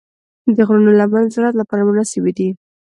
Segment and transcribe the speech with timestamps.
[0.55, 2.49] د غرونو لمنې د زراعت لپاره مناسبې دي.